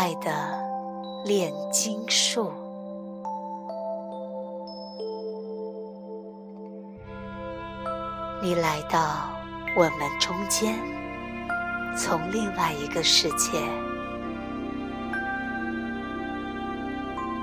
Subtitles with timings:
[0.00, 0.32] 爱的
[1.26, 2.50] 炼金术。
[8.42, 9.28] 你来到
[9.76, 10.74] 我们中间，
[11.94, 13.60] 从另外一个世界，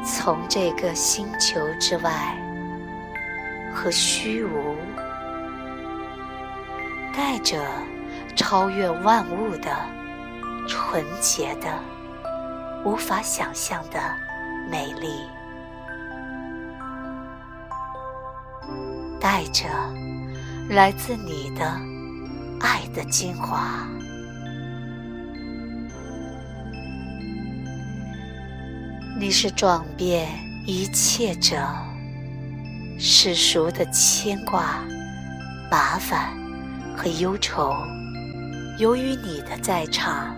[0.03, 2.35] 从这个星球之外
[3.71, 4.75] 和虚无，
[7.15, 7.63] 带着
[8.35, 9.69] 超越万物的。
[10.67, 11.79] 纯洁的、
[12.85, 13.99] 无法想象的
[14.69, 15.09] 美丽，
[19.19, 19.65] 带着
[20.69, 21.65] 来自你的
[22.59, 23.85] 爱的精华。
[29.19, 30.29] 你是撞遍
[30.65, 31.57] 一切者
[32.99, 34.79] 世俗的牵挂、
[35.69, 36.31] 麻烦
[36.95, 37.75] 和忧愁，
[38.77, 40.35] 由于你的在场。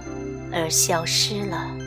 [0.52, 1.79] 而消失了。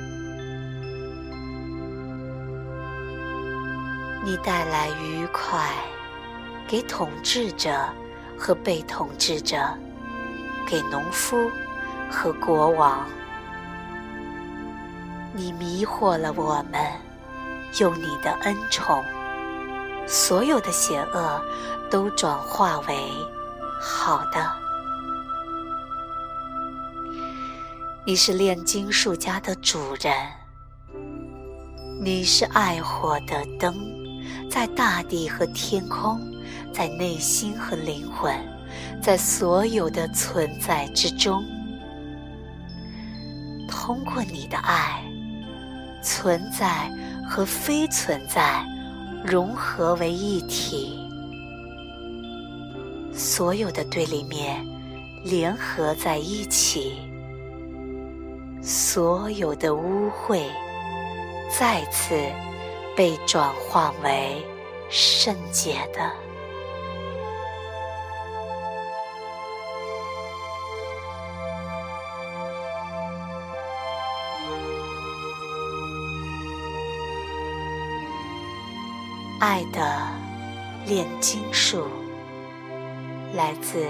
[4.24, 5.68] 你带来愉快，
[6.68, 7.88] 给统治者
[8.38, 9.58] 和被统治者，
[10.64, 11.50] 给农夫
[12.08, 13.04] 和国王。
[15.32, 16.80] 你迷惑了我们，
[17.80, 19.04] 用你的恩宠，
[20.06, 21.42] 所有的邪恶
[21.90, 23.10] 都转化为
[23.80, 24.52] 好的。
[28.04, 30.14] 你是炼金术家的主人，
[32.00, 33.74] 你是爱火的灯，
[34.50, 36.20] 在大地和天空，
[36.72, 38.34] 在内心和灵魂，
[39.00, 41.44] 在所有的存在之中，
[43.68, 45.02] 通过你的爱，
[46.02, 46.90] 存在
[47.28, 48.64] 和非存在
[49.24, 50.98] 融合为一体，
[53.12, 54.64] 所有的对立面
[55.24, 56.94] 联合在一起。
[58.64, 60.44] 所有的污秽
[61.58, 62.14] 再次
[62.94, 64.46] 被转化为
[64.90, 66.12] 圣洁的
[79.40, 80.00] 爱的
[80.86, 81.88] 炼金术，
[83.34, 83.88] 来自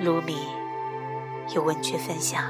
[0.00, 0.36] 卢米
[1.54, 2.42] 有文学分享。